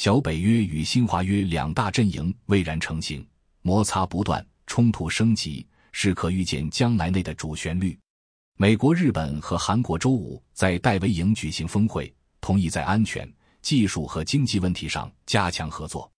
[0.00, 3.22] 小北约与新华约两大阵营蔚然成型，
[3.60, 7.98] 摩擦不断，冲突升级，是可预见将来内的主旋律。
[8.56, 13.30] 美国、日本和韩国周五在戴维营举行峰会，同意在安全、
[13.60, 16.10] 技术和经济问题上加强合作。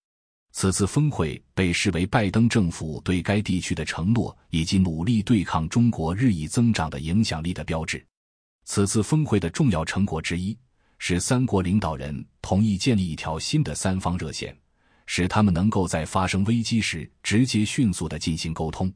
[0.53, 8.01] 此次峰会被视为拜登政府对该地区的承诺以及努力对抗中国日益增长的影响力的标志。
[8.63, 10.57] 此次峰会的重要成果之一。
[10.99, 14.55] 是三国领导人同意建立一条新的三方热线，
[15.07, 18.93] 使他们能够在发生危机时直接、迅速的进行沟通。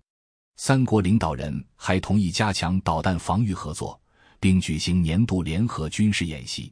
[0.57, 3.99] 三国领导人还同意加强导弹防御合作，
[4.39, 6.71] 并举行年度联合军事演习。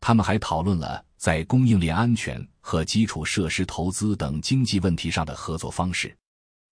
[0.00, 6.16] 他们还讨论了在供应链安全和基础设施投资等经济问题上的合作方式。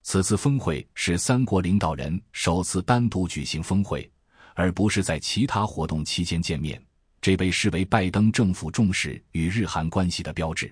[0.02, 4.10] 此次峰会是三国领导人首次单独举行峰会，
[4.54, 6.82] 而不是在其他活动期间见面。
[7.24, 10.70] 这被视为拜登政府重视与日韩关系的标志。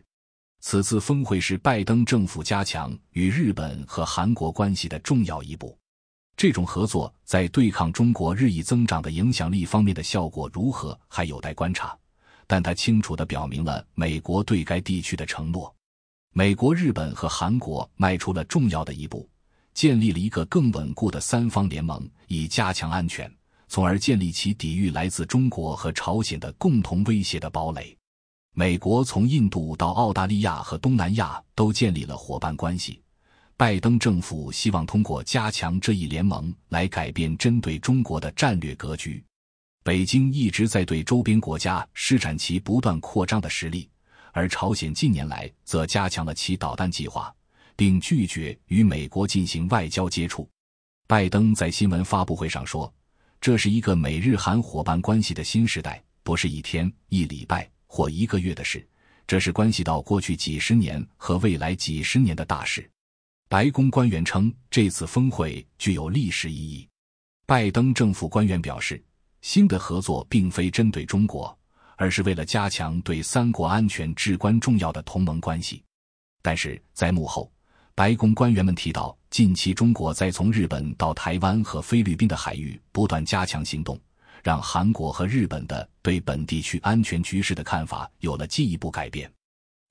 [0.61, 5.75] 此次峰会是拜登政府加强与日本和韩国关系的重要一步。
[6.37, 11.99] 这种合作在对抗中国日益增长的影响力方面的效果如何，还有待观察。
[12.47, 15.75] 但它清楚地表明了美国对该地区的承诺。
[16.35, 19.27] 美国、日本和韩国迈出了重要的一步，
[19.73, 23.35] 建立了一个更稳固的三方联盟，以加强安全。
[23.73, 27.97] 从而建立起抵御来自中国和朝鲜的共同威胁的堡垒。
[28.53, 33.01] 美国从印度到澳大利亚和东南亚都建立了伙伴关系。
[33.57, 39.25] 拜登政府希望通过加强这一联盟来改变针对中国的战略格局。
[39.83, 43.89] 北京一直在对周边国家施展其不断扩张的实力，
[44.33, 47.35] 而朝鲜近年来则加强了其导弹计划，
[47.75, 50.47] 并拒绝与美国进行外交接触。
[51.07, 52.93] 拜登在新闻发布会上说。
[53.43, 58.87] 这是一个美日韩伙伴关系的新时代，不是一天、一礼拜或一个月的事，
[59.27, 62.89] 这是关系到过去几十年和未来几十年的大事。
[63.49, 66.89] 白宫官员称，这次峰会具有历史意义。
[67.45, 69.03] 拜登政府官员表示，
[69.41, 71.59] 新的合作并非针对中国，
[71.97, 75.83] 而是为了加强对三国安全至关重要的同盟关系。
[76.43, 77.53] 但是在幕后。
[77.95, 84.01] 白宫官员们提到，近期中国在从日本到台湾和菲律宾的海域不断加强行动，
[84.43, 89.31] 让韩国和日本的对本地区安全局势的看法有了进一步改变。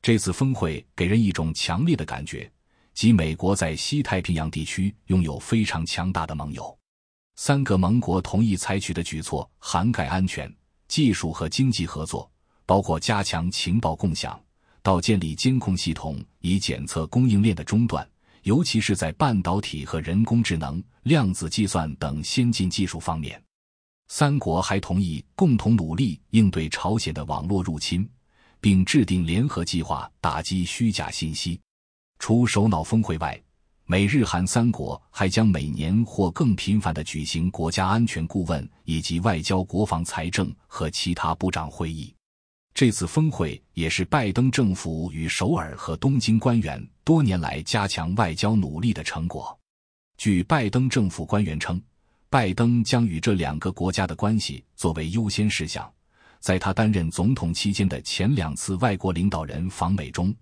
[0.02, 2.52] 这次峰会给人一种强烈的感觉，
[2.96, 6.76] 即美国在西太平洋地区拥有非常强大的盟友。
[7.36, 10.52] 三个盟国同意采取的举措涵盖安全、
[10.88, 12.30] 技术和经济合作，
[12.66, 14.42] 包括加强情报共享。
[14.84, 18.08] 到建立监控系统以检测供应链的中断，
[18.44, 23.42] 尤其是在半导体和人工智能、量子计算等先进技术方面。
[24.08, 28.08] 三国还同意共同努力应对朝鲜的网络入侵，
[28.60, 31.60] 并制定联合计划打击虚假信息。
[32.20, 33.42] 除首脑峰会外，
[33.86, 42.14] 美日韩三国还将每年或更频繁地举行国家安全顾问以及外交、国防、财政和其他部长会议。
[42.74, 49.58] 这次峰会也是拜登政府与首尔和东京官员多年来加强外交努力的成果。
[50.18, 51.82] 据拜登政府官员称，
[52.30, 55.92] 拜登将与这两个国家的关系作为优先事项。
[56.40, 60.34] 在他担任总统期间的前两次外国领导人访美中，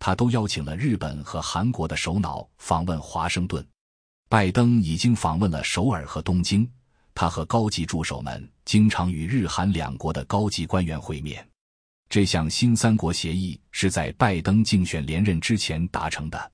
[0.00, 3.64] 他都邀请了日本和韩国的首脑访问华盛顿。
[4.28, 6.68] 拜登已经访问了首尔和东京，
[7.14, 11.46] 他和高级助手们经常与日韩两国的高级官员会面。
[12.08, 16.52] 这项新三国协议是在拜登竞选连任之前达成的。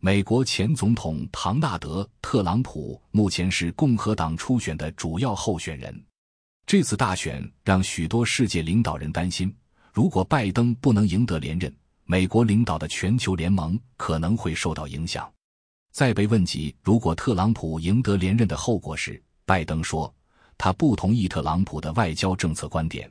[0.00, 6.04] 美国前总统唐纳德·特朗普目前是共和党初选的主要候选人。
[6.66, 9.54] 这次大选让许多世界领导人担心，
[9.92, 15.32] 如果拜登不能赢得连任，美国领导的全球联盟可能会受到影响。
[15.92, 20.12] 在被问及如果特朗普赢得连任的后果时，拜登说
[20.58, 23.10] 他不同意特朗普的外交政策观点，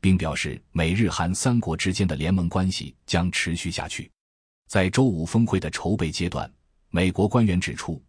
[0.00, 4.10] 并表示美日韩三国之间的联盟关系将持续下去。
[4.68, 6.50] 在周五峰会的筹备阶段，
[6.90, 8.02] 美国官员指出。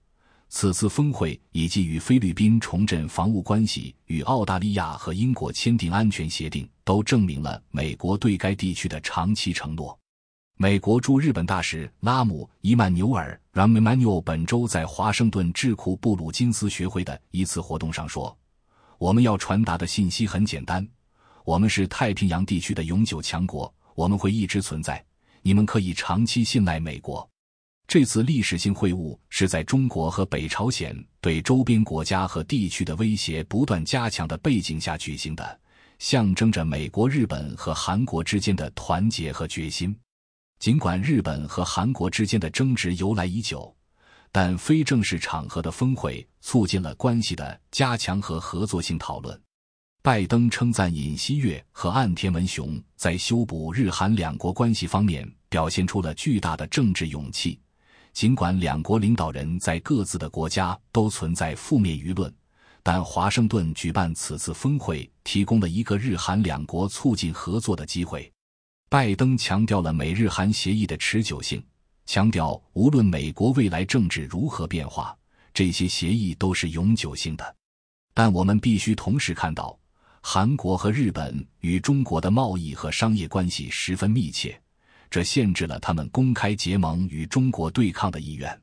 [0.50, 10.00] 此次峰会以及与菲律宾重振防务关系、与澳大利亚和英国签订安全协定，都证明了美国对该地区的长期承诺。
[10.56, 18.36] 美国驻日本大使拉姆·伊曼纽尔 （Ram Emanuel） 本周在华盛顿智库布鲁金斯学会的一次活动上说
[18.98, 20.88] ：“我们要传达的信息很简单，
[21.48, 25.02] 我们是太平洋地区的永久强国，我们会一直存在。
[25.42, 27.26] 你们可以长期信赖美国。”
[27.88, 35.60] 这次历史性会晤是在中国和北朝鲜对周边国家和地区的威胁不断加强的背景下举行的，
[36.00, 39.98] 象征着美国、日本和韩国之间的团结和决心。
[40.60, 43.74] 尽管日本和韩国之间的争执由来已久，
[44.34, 49.42] 但非正式场合的峰会促进了关系的加强和合作性讨论。
[50.08, 57.60] 拜登称赞尹锡悦和岸田文雄在修补日韩两国关系方面表现出了巨大的政治勇气。
[58.14, 62.34] 尽管两国领导人在各自的国家都存在负面舆论，
[62.82, 68.32] 但华盛顿举办此次峰会提供了一个日韩两国促进合作的机会。
[68.88, 71.62] 拜登强调了美日韩协议的持久性，
[72.06, 75.14] 强调无论美国未来政治如何变化，
[75.54, 77.56] 这些协议都是永久性的。
[78.14, 79.78] 但我们必须同时看到，
[80.30, 84.62] 韩国和日本与中国的贸易和商业关系十分密切。
[85.10, 88.62] 这限制了他们公开结盟与中国对抗的意愿。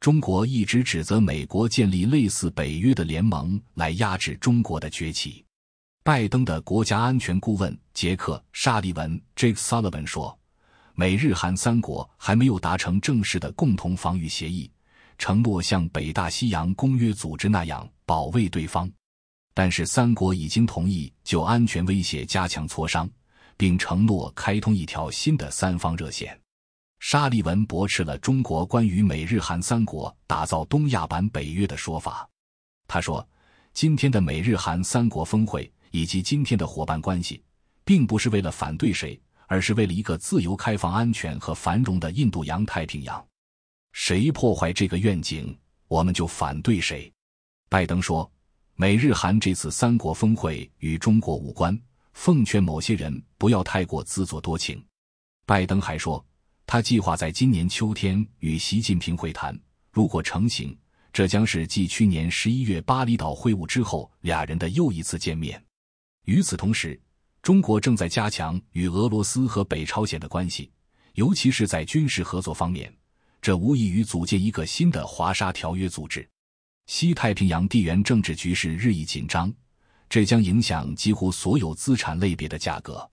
[0.00, 5.44] 中国一直指责美国建立类似北约的联盟来压制中国的崛起。
[6.02, 10.36] 拜登的国家安全顾问杰克·沙利文 （Jake Sullivan） 说
[10.96, 14.68] ：“美日韩三国还没有达成正式的共同防御协议，
[15.18, 18.90] 承诺像北大西洋公约组织那样保卫对方，
[19.56, 23.08] 但是三国已经同意就安全威胁加强磋商。”
[23.58, 26.38] 并承诺开通一条新的三方热线。
[27.00, 32.28] 沙利文驳斥了中国关于美日韩三国打造东亚版北约的说法。
[32.86, 33.26] 他说
[33.72, 37.42] ：“今天的美日韩三国峰会以及今天的伙伴关系，
[37.82, 43.26] 并不是为了反对谁，而是为了一个自由、开放、安全和繁荣的印度洋太平洋。
[43.92, 47.10] 谁破坏这个愿景，我们就反对谁。”
[47.70, 48.30] 拜登说
[48.76, 51.76] ：“美日韩这次三国峰会与中国无关。”
[52.16, 54.82] 奉劝某些人不要太过自作多情。
[55.44, 56.24] 拜登还说，
[56.66, 59.54] 他计划在今年秋天与习近平会谈，
[59.92, 60.74] 如果成行，
[61.12, 65.62] 这将是继去年十一月巴厘岛会晤之后俩人的又一次见面。
[66.24, 66.98] 与此同时，
[67.42, 70.72] 中国正在加强与俄罗斯和北朝鲜的关系，
[71.16, 72.90] 尤其是在军事合作方面，
[73.42, 76.26] 这无异于组建一个新的华沙条约组织。
[76.86, 79.52] 西太平洋地缘政治局势日益紧张。
[80.08, 83.08] 这将影响几乎所有资产类别的价格，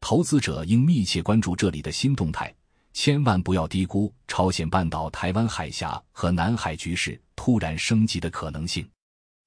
[0.00, 2.54] 投资者应密切关注这里的新动态，
[2.92, 8.88] 千万不要低估朝鲜半岛、台湾海峡和南海局势突然升级的可能性。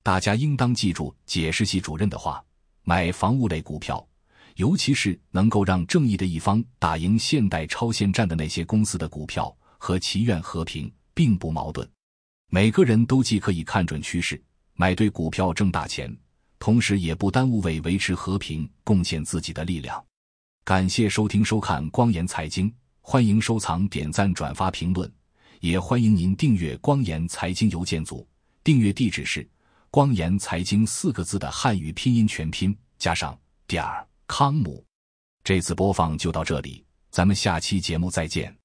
[0.03, 2.43] 大家应当记住解释系主任的话：
[2.83, 4.05] 买房屋类股票，
[4.57, 11.89] 尤其是能够让正义的一方打赢现代超限战的那些公司的股票，和祈愿和平并不矛盾。
[12.53, 14.39] 每个人都既可以看准趋势，
[14.73, 16.13] 买对股票挣大钱。
[16.59, 20.03] 同时，也不耽误为维持和平贡献自己的力量。
[20.65, 25.09] 感谢收听收看光言财经，欢迎收藏、点赞、转发、评论，
[25.61, 28.27] 也欢迎您订阅光言财经邮件组。
[28.65, 29.49] 订阅地址是
[29.89, 34.85] “光言财经”四个字的汉语拼音全拼加上点儿康姆。
[35.41, 38.60] 这次播放就到这里，咱们下期节目再见。